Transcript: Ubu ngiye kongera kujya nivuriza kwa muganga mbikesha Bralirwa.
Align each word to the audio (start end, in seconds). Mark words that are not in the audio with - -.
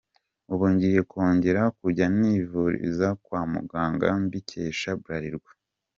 Ubu 0.53 0.65
ngiye 0.73 1.01
kongera 1.11 1.61
kujya 1.79 2.05
nivuriza 2.17 3.07
kwa 3.23 3.41
muganga 3.53 4.07
mbikesha 4.23 4.89
Bralirwa. 5.01 5.51